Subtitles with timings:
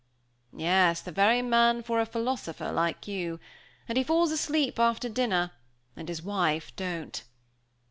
[0.57, 3.39] "Yes, the very man for a philosopher, like you!
[3.87, 5.51] And he falls asleep after dinner;
[5.95, 7.21] and his wife don't.